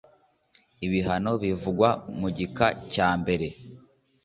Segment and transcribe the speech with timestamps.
[0.85, 1.89] ibihano bivugwa
[2.19, 3.47] mu gika cyambere.